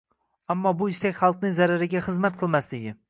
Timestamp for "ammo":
0.53-0.71